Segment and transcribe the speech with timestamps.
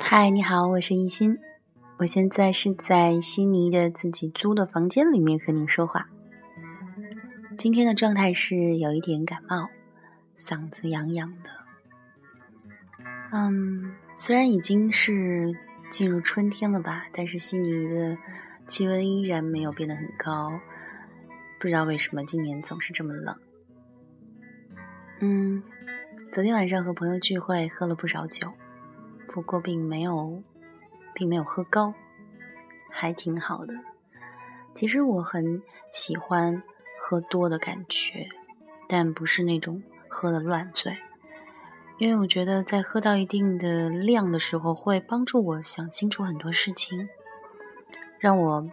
[0.00, 1.38] 嗨，你好，我是一心。
[1.98, 6.08] 我现在是在悉尼的自己租的房间里面和你说话。
[7.56, 9.68] 今天的状态是有一点感冒，
[10.36, 11.50] 嗓子痒痒的。
[13.32, 15.52] 嗯，虽然已经是
[15.90, 18.16] 进入春天了吧，但是悉尼的
[18.66, 20.60] 气温依然没有变得很高。
[21.58, 23.36] 不知道为什么今年总是这么冷。
[25.20, 25.62] 嗯，
[26.26, 28.52] 昨天晚上和朋友聚会，喝了不少酒。
[29.28, 30.42] 不过并没有，
[31.14, 31.94] 并没有喝高，
[32.90, 33.72] 还挺好的。
[34.74, 36.62] 其实我很喜欢
[37.00, 38.28] 喝多的感觉，
[38.86, 40.98] 但不是那种喝的乱醉，
[41.96, 47.08] 因为我觉得在喝到一定的量的时候，会帮助我想清楚很多事情，
[48.18, 48.70] 让我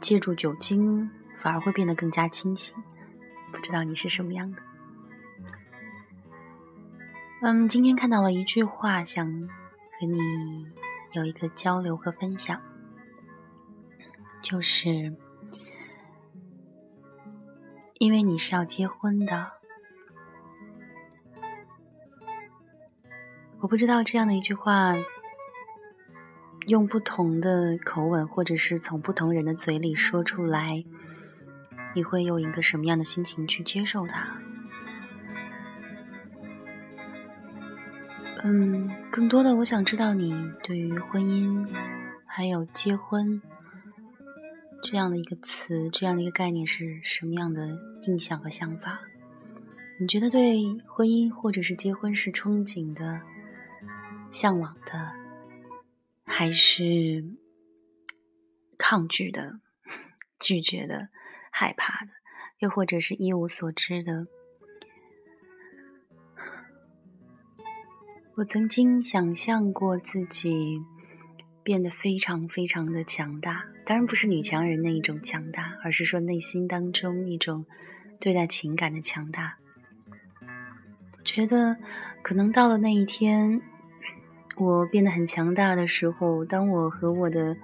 [0.00, 2.76] 借助酒精反而会变得更加清醒。
[3.50, 4.62] 不知道你是什么样的？
[7.46, 9.30] 嗯，今天看到了一句话，想。
[10.00, 10.18] 和你
[11.12, 12.58] 有一个交流和分享，
[14.40, 15.14] 就是
[17.98, 19.52] 因为你是要结婚的，
[23.60, 24.94] 我不知道这样的一句话，
[26.66, 30.82] 用不同的口吻，或者是从不同人的嘴里说出来，
[31.94, 34.40] 你会用一个什么样的心情去接受它？
[38.46, 41.66] 嗯，更多的我想知道你对于婚姻，
[42.26, 43.40] 还有结婚
[44.82, 47.66] 这样的一个词，这样的一个概念是什么样的
[48.02, 49.00] 印象和想法？
[49.98, 53.22] 你觉得对婚姻或者是结婚是憧憬的、
[54.30, 55.14] 向往的，
[56.26, 57.24] 还是
[58.76, 59.60] 抗拒的、
[60.38, 61.08] 拒绝的、
[61.50, 62.10] 害怕的，
[62.58, 64.26] 又或者是一无所知的？
[68.36, 70.82] 我曾经想象过自己
[71.62, 77.64] 变得非常非常的强大，当然不是女强人那一种强大，而是说内心当中一种
[78.18, 79.56] 对待情感的强大。
[80.42, 81.76] 我觉得
[82.22, 83.62] 可能到了那一天，
[84.56, 87.56] 我变得很强大的时候，当我和我的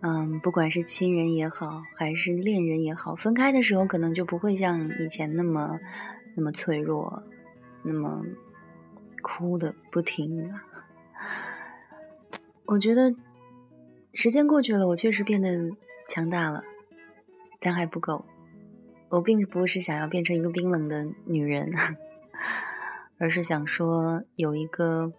[0.00, 5.78] 嗯，不管是亲人也好，还是恋人也好，分开的时候，可能就不会像以前那么
[6.34, 7.22] 那么脆弱，
[7.84, 8.24] 那么。
[9.24, 10.62] 哭的不停啊！
[12.66, 13.14] 我觉得
[14.12, 15.70] 时间过去了，我确实变得
[16.06, 16.62] 强大了，
[17.58, 18.26] 但还不够。
[19.08, 21.70] 我并不是想要变成一个冰冷的女人，
[23.18, 25.12] 而是想说有一个，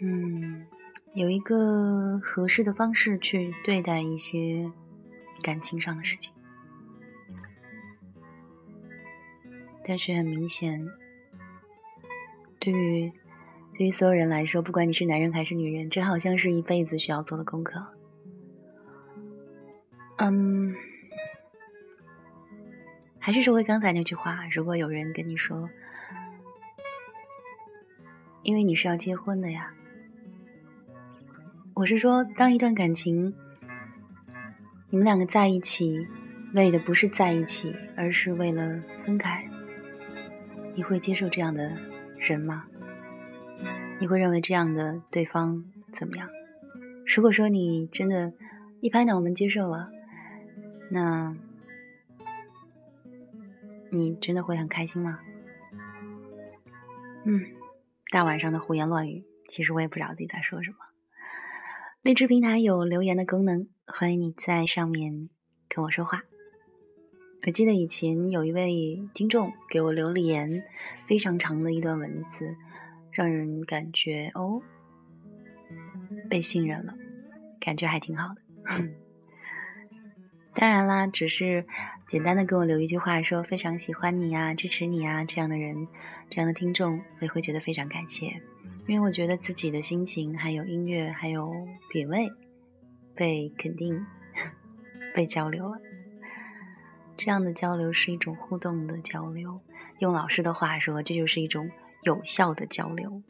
[0.00, 0.66] 嗯，
[1.14, 4.70] 有一个合适的方式去对待一些
[5.42, 6.34] 感情上的事情。
[9.84, 10.86] 但是很明显。
[12.70, 13.10] 对于
[13.72, 17.82] 对于所有人来说，不管你是男人还是女人，这好像是一辈子需要做的功课。
[20.18, 20.74] 嗯，
[23.18, 25.70] 还是说回刚才那句话，如果有人跟你说，
[28.42, 29.72] 因为你是要结婚的呀，
[31.72, 33.34] 我是说，当一段感情
[34.90, 36.06] 你们两个在一起，
[36.52, 39.48] 为的不是在一起，而是为了分开，
[40.74, 41.74] 你会接受这样的？
[42.20, 42.66] 人吗？
[44.00, 46.28] 你会认为这样的对方怎么样？
[47.16, 48.32] 如果说你真的，
[48.80, 49.90] 一拍脑门接受了，
[50.90, 51.36] 那，
[53.90, 55.20] 你真的会很开心吗？
[57.24, 57.44] 嗯，
[58.10, 60.76] 大晚上的胡言乱语，其实我也不知道自己在说什么。
[62.02, 65.28] 荔枝平台有留言的功能，欢迎你在上面
[65.68, 66.22] 跟我说话。
[67.46, 70.64] 我记得以前有一位听众给我留了言，
[71.06, 72.56] 非常长的一段文字，
[73.12, 74.60] 让人感觉哦，
[76.28, 76.94] 被信任了，
[77.60, 78.42] 感觉还挺好的。
[80.52, 81.64] 当然啦，只是
[82.08, 85.86] 简单的给我留一句话，说非常喜欢你啊，支持你啊，这样的人，
[86.28, 88.42] 这样的听众，我也会觉得非常感谢，
[88.88, 91.54] 因为我觉得自己的心情，还有音乐，还有
[91.92, 92.28] 品味，
[93.14, 94.04] 被肯定，
[95.14, 95.78] 被交流了。
[97.18, 99.60] 这样的交流是一种互动的交流，
[99.98, 101.68] 用老师的话说，这就是一种
[102.04, 103.20] 有效的交流。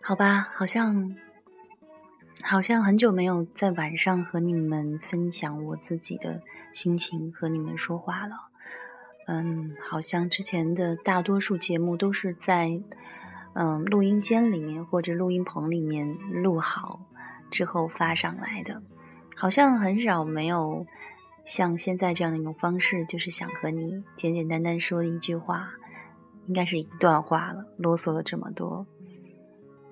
[0.00, 1.16] 好吧，好像
[2.42, 6.40] 好像很久没有在晚上和你们分享我自己的
[6.72, 8.36] 心情，和你们说话了。
[9.26, 12.80] 嗯，好像之前的大多数节目都是在
[13.54, 17.00] 嗯录音间里面或者录音棚里面录好
[17.50, 18.80] 之后发上来的，
[19.34, 20.86] 好像很少没有。
[21.46, 25.70] 像现在这样的一种方式，就是想和你简简单单说一句话，
[26.46, 28.84] 应该是一段话了，啰嗦了这么多，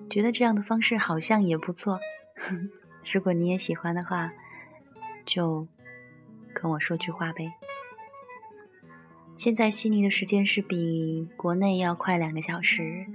[0.09, 1.97] 觉得这样的方式好像也不错。
[3.11, 4.33] 如果你也喜欢的话，
[5.25, 5.65] 就
[6.53, 7.53] 跟我说句话呗。
[9.37, 13.05] 现在悉尼的时间是比国内要快两个小时，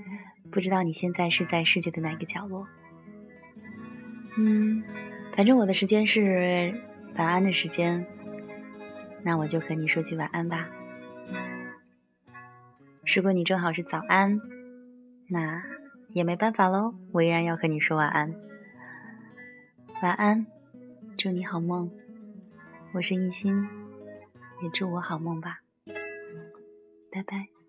[0.51, 2.67] 不知道你现在是在世界的哪个角落？
[4.39, 4.83] 嗯，
[5.37, 6.75] 反正我的时间是
[7.17, 8.07] 晚安的时间，
[9.23, 10.69] 那我就和你说句晚安吧。
[13.15, 14.41] 如果你正好是早安，
[15.29, 15.63] 那
[16.11, 18.35] 也没办法喽，我依然要和你说晚安。
[20.03, 20.47] 晚安，
[21.17, 21.91] 祝你好梦。
[22.93, 23.69] 我是一心，
[24.63, 25.61] 也祝我好梦吧。
[27.13, 27.60] 拜拜。